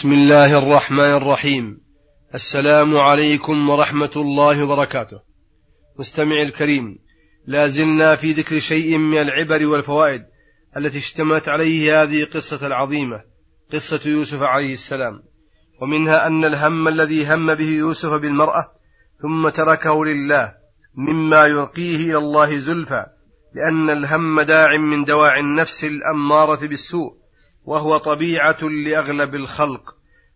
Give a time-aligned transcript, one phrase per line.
[0.00, 1.80] بسم الله الرحمن الرحيم.
[2.34, 5.20] السلام عليكم ورحمة الله وبركاته.
[5.98, 6.98] مستمع الكريم
[7.46, 10.22] لا زلنا في ذكر شيء من العبر والفوائد
[10.76, 13.20] التي اشتملت عليه هذه القصة العظيمة
[13.72, 15.22] قصة يوسف عليه السلام.
[15.82, 18.72] ومنها أن الهم الذي هم به يوسف بالمرأة
[19.22, 20.54] ثم تركه لله
[20.94, 23.04] مما يلقيه إلى الله زلفى
[23.54, 27.19] لأن الهم داع من دواعي النفس الأمارة بالسوء.
[27.64, 29.94] وهو طبيعة لأغلب الخلق.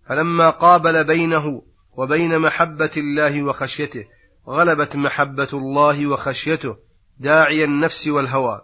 [0.09, 1.63] فلما قابل بينه
[1.97, 4.05] وبين محبة الله وخشيته
[4.49, 6.77] غلبت محبة الله وخشيته
[7.19, 8.61] داعي النفس والهوى.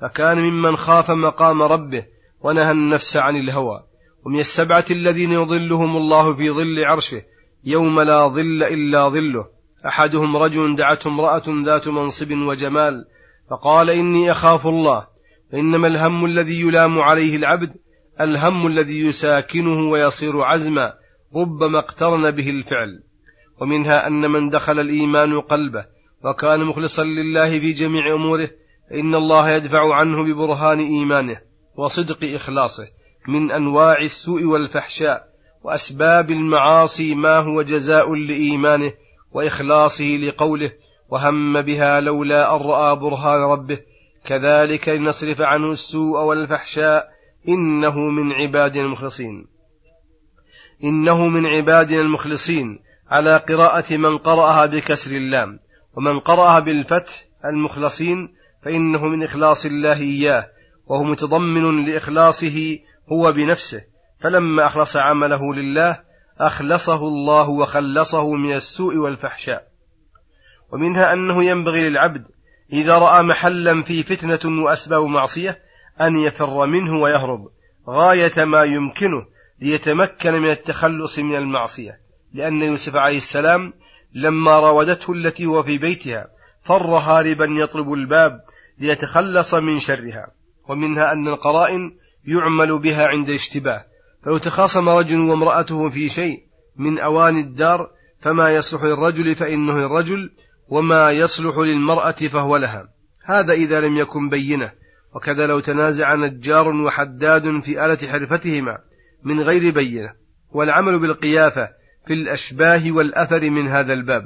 [0.00, 2.04] فكان ممن خاف مقام ربه
[2.40, 3.84] ونهى النفس عن الهوى.
[4.24, 7.22] ومن السبعة الذين يظلهم الله في ظل عرشه
[7.64, 9.56] يوم لا ظل إلا ظله.
[9.86, 13.04] أحدهم رجل دعته امرأة ذات منصب وجمال
[13.50, 15.06] فقال إني أخاف الله
[15.52, 17.74] فإنما الهم الذي يلام عليه العبد
[18.20, 20.92] الهم الذي يساكنه ويصير عزما
[21.34, 23.02] ربما اقترن به الفعل.
[23.60, 25.84] ومنها أن من دخل الإيمان قلبه
[26.24, 28.50] وكان مخلصا لله في جميع أموره
[28.90, 31.40] فإن الله يدفع عنه ببرهان إيمانه
[31.76, 32.88] وصدق إخلاصه
[33.28, 35.26] من أنواع السوء والفحشاء
[35.62, 38.92] وأسباب المعاصي ما هو جزاء لإيمانه
[39.32, 40.72] وإخلاصه لقوله
[41.08, 43.78] وهم بها لولا أن رأى برهان ربه.
[44.24, 47.08] كذلك لنصرف عنه السوء والفحشاء
[47.48, 49.46] إنه من عبادنا المخلصين.
[50.84, 52.78] إنه من عبادنا المخلصين
[53.10, 55.58] على قراءة من قرأها بكسر اللام
[55.96, 60.46] ومن قرأها بالفتح المخلصين فإنه من إخلاص الله إياه
[60.86, 62.78] وهو متضمن لإخلاصه
[63.12, 63.82] هو بنفسه.
[64.20, 66.00] فلما أخلص عمله لله
[66.38, 69.66] أخلصه الله وخلصه من السوء والفحشاء.
[70.72, 72.24] ومنها أنه ينبغي للعبد
[72.72, 75.65] إذا رأى محلا فيه فتنة وأسباب معصية
[76.00, 77.48] أن يفر منه ويهرب
[77.88, 79.26] غاية ما يمكنه
[79.60, 82.00] ليتمكن من التخلص من المعصية.
[82.34, 83.72] لأن يوسف عليه السلام
[84.14, 86.26] لما راودته التي هو في بيتها
[86.62, 88.40] فر هاربا يطلب الباب
[88.78, 90.26] ليتخلص من شرها
[90.68, 93.84] ومنها أن القرائن يعمل بها عند اشتباه.
[94.24, 96.42] فلو تخاصم رجل وامرأته في شيء
[96.76, 97.90] من أواني الدار
[98.20, 100.30] فما يصلح للرجل فإنه الرجل
[100.68, 102.88] وما يصلح للمرأة فهو لها.
[103.24, 104.72] هذا إذا لم يكن بينة.
[105.16, 108.78] وكذا لو تنازع نجار وحداد في آلة حرفتهما
[109.24, 110.12] من غير بينة
[110.50, 111.68] والعمل بالقيافة
[112.06, 114.22] في الأشباه والأثر من هذا الباب.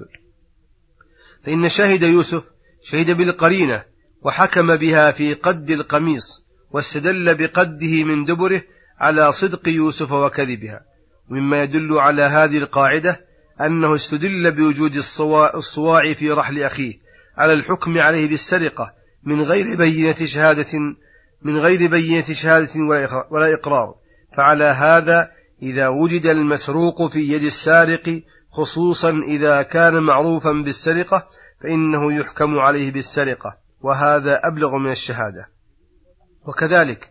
[1.44, 2.44] فإن شاهد يوسف
[2.82, 3.84] شهد بالقرينة
[4.22, 8.62] وحكم بها في قد القميص واستدل بقده من دبره
[8.98, 10.80] على صدق يوسف وكذبها.
[11.30, 13.20] ومما يدل على هذه القاعدة
[13.60, 14.96] أنه استدل بوجود
[15.54, 16.94] الصواع في رحل أخيه
[17.36, 20.78] على الحكم عليه بالسرقة من غير بينة شهادة
[21.42, 22.70] من غير بينة شهادة
[23.30, 23.94] ولا إقرار
[24.36, 25.30] فعلى هذا
[25.62, 31.26] إذا وجد المسروق في يد السارق خصوصا إذا كان معروفا بالسرقة
[31.62, 33.56] فإنه يحكم عليه بالسرقة.
[33.80, 35.48] وهذا أبلغ من الشهادة.
[36.46, 37.10] وكذلك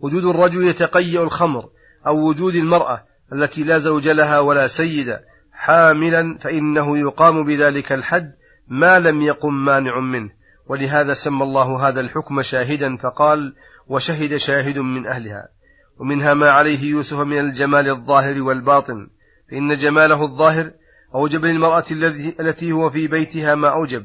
[0.00, 1.68] وجود الرجل يتقيأ الخمر
[2.06, 5.18] أو وجود المرأة التي لا زوج لها ولا سيد
[5.52, 8.32] حاملا فإنه يقام بذلك الحد
[8.68, 10.30] ما لم يقم مانع منه.
[10.70, 13.54] ولهذا سمى الله هذا الحكم شاهدا فقال
[13.88, 15.48] وشهد شاهد من أهلها.
[15.98, 19.08] ومنها ما عليه يوسف من الجمال الظاهر والباطن.
[19.50, 20.70] فإن جماله الظاهر
[21.14, 21.84] أوجب للمرأة
[22.40, 24.04] التي هو في بيتها ما أوجب.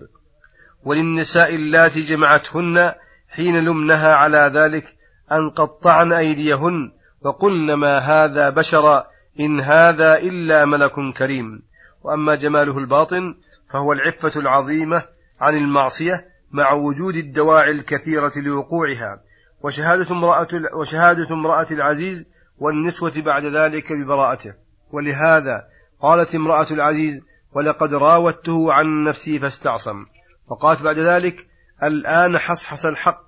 [0.83, 2.93] وللنساء اللاتي جمعتهن
[3.29, 4.83] حين لمنها على ذلك
[5.31, 9.03] أن قطعن أيديهن وقلن ما هذا بشرا
[9.39, 11.61] إن هذا إلا ملك كريم.
[12.03, 13.35] وأما جماله الباطن
[13.73, 15.03] فهو العفة العظيمة
[15.39, 19.21] عن المعصية مع وجود الدواعي الكثيرة لوقوعها
[19.61, 20.47] وشهادة امرأة
[20.79, 22.25] وشهادة امرأة العزيز
[22.57, 24.53] والنسوة بعد ذلك ببراءته.
[24.91, 25.63] ولهذا
[26.01, 27.21] قالت امرأة العزيز
[27.55, 30.05] ولقد راودته عن نفسي فاستعصم
[30.47, 31.47] وقالت بعد ذلك
[31.83, 33.25] الآن حصحص الحق.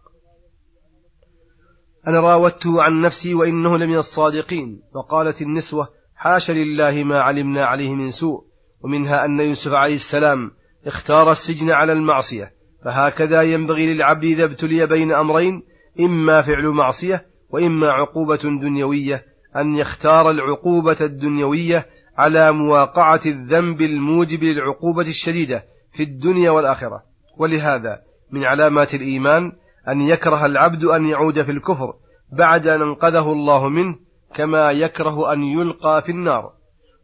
[2.08, 8.12] أنا راودته عن نفسي وإنه لمن الصادقين وقالت النسوة حاش لله ما علمنا عليه من
[8.12, 8.44] سوء
[8.82, 10.52] ومنها أن يوسف عليه السلام
[10.86, 12.57] اختار السجن على المعصية
[12.88, 15.64] فهكذا ينبغي للعبد إذا ابتلي بين أمرين
[16.00, 19.26] إما فعل معصية وإما عقوبة دنيوية
[19.56, 21.86] أن يختار العقوبة الدنيوية
[22.18, 25.64] على مواقعة الذنب الموجب للعقوبة الشديدة
[25.94, 27.04] في الدنيا والآخرة.
[27.38, 28.00] ولهذا
[28.32, 29.52] من علامات الإيمان
[29.88, 31.94] أن يكره العبد أن يعود في الكفر
[32.38, 33.96] بعد أن أنقذه الله منه
[34.36, 36.54] كما يكره أن يلقى في النار.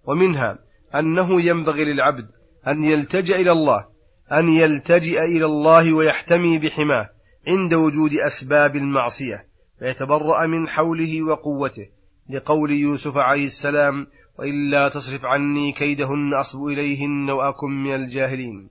[0.07, 0.57] ومنها
[0.95, 2.27] أنه ينبغي للعبد
[2.67, 3.92] أن يلتجأ إلى الله
[4.33, 7.09] أن يلتجئ إلى الله ويحتمي بحماه
[7.47, 9.45] عند وجود أسباب المعصية
[9.79, 11.87] فيتبرأ من حوله وقوته
[12.29, 14.07] لقول يوسف عليه السلام
[14.39, 18.69] وإلا تصرف عني كيدهن أصب إليهن وأكن من الجاهلين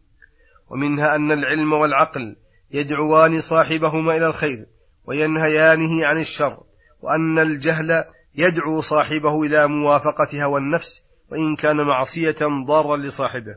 [0.70, 2.36] ومنها أن العلم والعقل
[2.74, 4.66] يدعوان صاحبهما إلى الخير
[5.04, 6.60] وينهيانه عن الشر
[7.00, 8.04] وأن الجهل
[8.34, 12.36] يدعو صاحبه إلى موافقة هوى النفس وإن كان معصية
[12.66, 13.56] ضارا لصاحبه.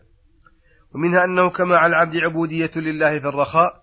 [0.96, 3.74] ومنها أنه كما على العبد عبودية لله في الرخاء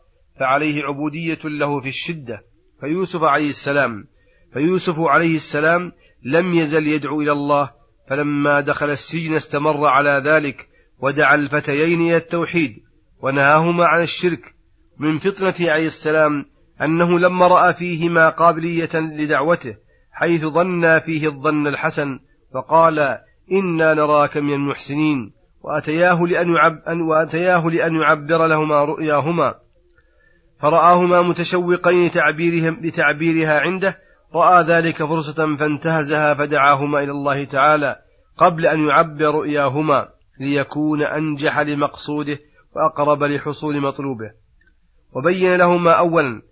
[0.40, 2.44] فعليه عبودية له في الشدة.
[2.80, 4.04] فيوسف عليه السلام
[4.52, 5.92] فيوسف عليه السلام
[6.24, 7.70] لم يزل يدعو إلى الله
[8.08, 10.68] فلما دخل السجن استمر على ذلك
[10.98, 12.76] ودعا الفتيين إلى التوحيد
[13.22, 14.54] ونهاهما عن الشرك.
[14.98, 16.44] من فطنة عليه السلام
[16.82, 19.76] أنه لما رأى فيهما قابلية لدعوته
[20.12, 22.18] حيث ظنا فيه الظن الحسن
[22.54, 22.98] فقال
[23.52, 29.54] إنا نراك من المحسنين وأتياه لأن, يعب وأتياه لأن يعبر لهما رؤياهما.
[30.58, 33.98] فرآهما متشوقين لتعبيرهم لتعبيرها عنده.
[34.34, 37.96] رأى ذلك فرصة فانتهزها فدعاهما إلى الله تعالى
[38.38, 40.08] قبل أن يعبر رؤياهما
[40.40, 42.38] ليكون أنجح لمقصوده
[42.76, 44.30] وأقرب لحصول مطلوبه.
[45.12, 46.42] وبين لهما أولا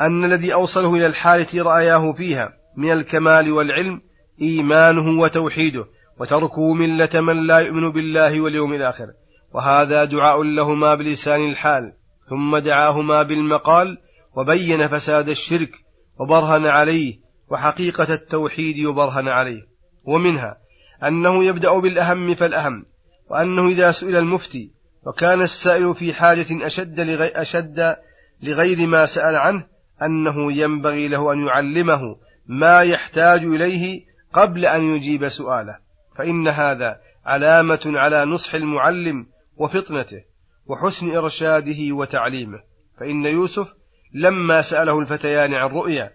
[0.00, 4.00] أن الذي أوصله إلى الحالة رأياه فيها من الكمال والعلم
[4.42, 5.84] إيمانه وتوحيده.
[6.20, 9.06] وتركه ملة من لا يؤمن بالله واليوم الآخر.
[9.54, 11.92] وهذا دعاء لهما بلسان الحال
[12.30, 13.98] ثم دعاهما بالمقال
[14.36, 15.70] وبين فساد الشرك
[16.20, 17.18] وبرهن عليه
[17.50, 19.62] وحقيقة التوحيد وبرهن عليه.
[20.04, 20.56] ومنها
[21.04, 22.84] أنه يبدأ بالأهم فالأهم
[23.30, 24.70] وأنه إذا سئل المفتي
[25.06, 27.96] وكان السائل في حاجة أشد لغير, أشد
[28.42, 29.66] لغير ما سأل عنه
[30.02, 32.00] أنه ينبغي له أن يعلمه
[32.46, 35.89] ما يحتاج إليه قبل أن يجيب سؤاله.
[36.20, 39.26] فإن هذا علامة على نصح المعلم
[39.56, 40.24] وفطنته
[40.66, 42.58] وحسن إرشاده وتعليمه.
[42.98, 43.72] فإن يوسف
[44.14, 46.10] لما سأله الفتيان عن رؤيا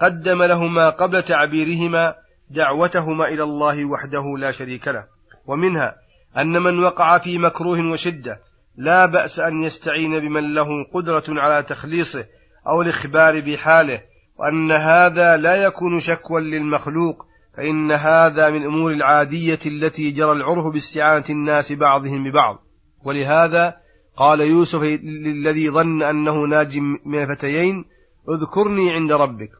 [0.00, 2.14] قدم لهما قبل تعبيرهما
[2.50, 5.04] دعوتهما إلى الله وحده لا شريك له
[5.46, 5.96] ومنها
[6.38, 8.40] أن من وقع في مكروه وشدة
[8.76, 12.24] لا بأس أن يستعين بمن له قدرة على تخليصه
[12.66, 14.02] أو الإخبار بحاله
[14.36, 17.29] وأن هذا لا يكون شكوى للمخلوق
[17.60, 22.58] فإن هذا من الأمور العادية التي جرى العرف باستعانة الناس بعضهم ببعض.
[23.04, 23.76] ولهذا
[24.16, 27.84] قال يوسف للذي ظن أنه ناج من الفتيين
[28.28, 29.50] اذكرني عند ربك.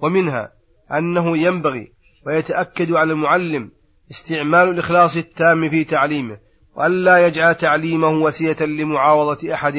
[0.00, 0.52] ومنها
[0.92, 1.92] أنه ينبغي
[2.26, 3.70] ويتأكد على المعلم
[4.10, 6.38] استعمال الإخلاص التام في تعليمه
[6.76, 9.74] وألا يجعل تعليمه وسيلة لمعاوضة أحد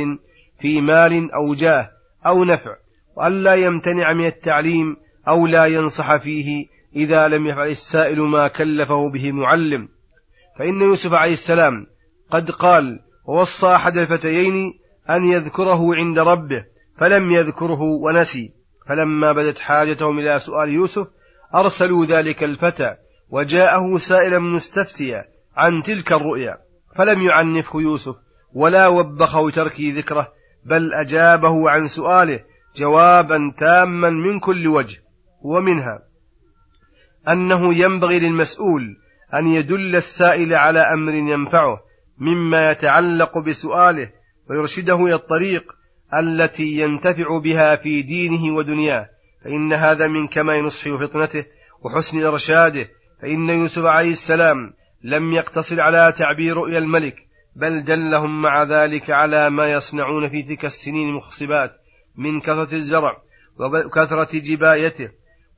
[0.60, 1.90] في مال أو جاه
[2.26, 2.76] أو نفع
[3.18, 4.98] وألا يمتنع من التعليم
[5.28, 9.90] أو لا ينصح فيه إذا لم يفعل السائل ما كلفه به معلم.
[10.60, 11.88] فإن يوسف عليه السلام
[12.32, 16.66] قد قال ووصى أحد الفتيين أن يذكره عند ربه
[16.98, 18.54] فلم يذكره ونسي.
[18.88, 21.08] فلما بدت حاجتهم إلى سؤال يوسف
[21.56, 22.96] أرسلوا ذلك الفتى
[23.30, 25.26] وجاءه سائلا مستفتيا
[25.56, 26.58] عن تلك الرؤيا.
[26.96, 28.16] فلم يعنفه يوسف
[28.54, 30.28] ولا وبخه ترك ذكره
[30.66, 32.40] بل أجابه عن سؤاله
[32.76, 34.98] جوابا تاما من كل وجه
[35.42, 36.00] ومنها
[37.28, 38.98] أنه ينبغي للمسؤول
[39.34, 41.80] أن يدل السائل على أمر ينفعه
[42.18, 44.10] مما يتعلق بسؤاله
[44.50, 45.64] ويرشده إلى الطريق
[46.20, 49.10] التي ينتفع بها في دينه ودنياه.
[49.44, 51.46] فإن هذا من كمال نصحه وفطنته
[51.82, 52.88] وحسن إرشاده.
[53.22, 54.74] فإن يوسف عليه السلام
[55.04, 57.16] لم يقتصر على تعبير رؤيا الملك
[57.56, 61.72] بل دلهم مع ذلك على ما يصنعون في تلك السنين المخصبات
[62.18, 63.18] من كثرة الزرع
[63.60, 65.10] وكثرة جبايته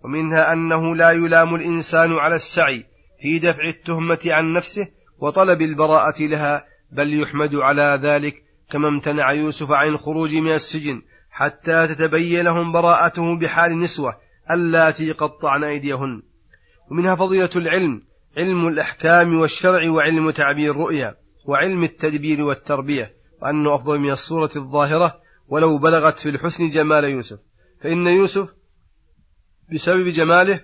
[0.04, 2.86] ومنها أنه لا يلام الإنسان على السعي
[3.22, 4.88] في دفع التهمة عن نفسه
[5.20, 11.88] وطلب البراءة لها بل يحمد على ذلك كما امتنع يوسف عن الخروج من السجن حتى
[11.88, 14.18] تتبين لهم براءته بحال النسوة
[14.52, 16.22] اللاتي قطعن أيديهن.
[16.92, 18.02] ومنها فضيلة العلم
[18.38, 21.16] علم الأحكام والشرع وعلم تعبير الرؤيا
[21.46, 27.40] وعلم التدبير والتربية وأنه أفضل من الصورة الظاهرة ولو بلغت في الحسن جمال يوسف.
[27.84, 28.50] فإن يوسف
[29.72, 30.60] بسبب جماله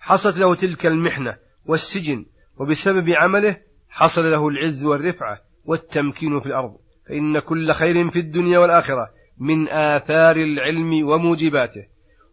[0.00, 2.26] حصلت له تلك المحنة والسجن
[2.58, 3.56] وبسبب عمله
[3.88, 6.76] حصل له العز والرفعة والتمكين في الأرض.
[7.08, 11.86] فإن كل خير في الدنيا والآخرة من آثار العلم وموجباته.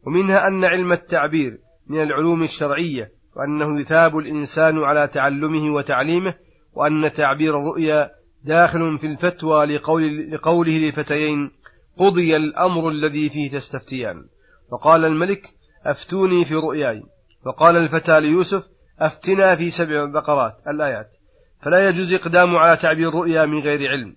[0.03, 1.57] ومنها أن علم التعبير
[1.87, 6.35] من العلوم الشرعية وأنه يثاب الإنسان على تعلمه وتعليمه
[6.73, 8.09] وأن تعبير الرؤيا
[8.43, 11.51] داخل في الفتوى لقول لقوله للفتيين
[11.97, 14.25] قضي الأمر الذي فيه تستفتيان.
[14.73, 15.53] فقال الملك
[15.85, 17.03] أفتوني في رؤياي.
[17.45, 18.63] وقال الفتى ليوسف
[18.99, 21.11] أفتنا في سبع بقرات الآيات.
[21.61, 24.15] فلا يجوز إقدام على تعبير الرؤيا من غير علم.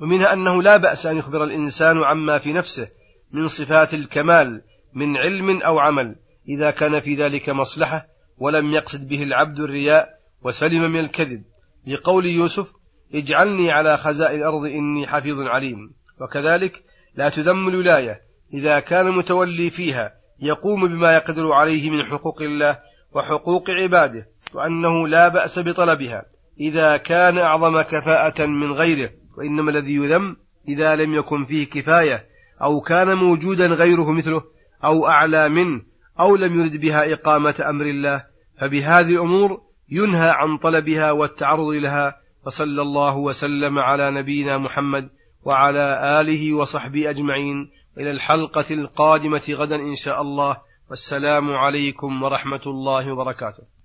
[0.00, 2.88] ومنها أنه لا بأس أن يخبر الإنسان عما في نفسه
[3.32, 4.62] من صفات الكمال
[4.94, 6.16] من علم أو عمل
[6.48, 8.06] إذا كان في ذلك مصلحة
[8.38, 10.08] ولم يقصد به العبد الرياء
[10.42, 11.42] وسلم من الكذب.
[11.86, 12.72] لقول يوسف
[13.14, 15.94] اجعلني على خزائن الأرض إني حفيظ عليم.
[16.20, 22.78] وكذلك لا تذم الولاية إذا كان المتولي فيها يقوم بما يقدر عليه من حقوق الله
[23.12, 26.24] وحقوق عباده وأنه لا بأس بطلبها.
[26.60, 30.36] إذا كان أعظم كفاءة من غيره وإنما الذي يذم
[30.68, 32.26] إذا لم يكن فيه كفاية
[32.62, 34.42] أو كان موجودا غيره مثله
[34.84, 35.82] أو أعلى منه
[36.20, 38.24] أو لم يرد بها إقامة أمر الله
[38.60, 45.08] فبهذه الأمور ينهى عن طلبها والتعرض لها وصلى الله وسلم على نبينا محمد
[45.48, 47.70] وعلى آله وصحبه أجمعين.
[47.98, 50.56] إلى الحلقة القادمة غدا إن شاء الله.
[50.90, 53.77] والسلام عليكم ورحمة الله وبركاته.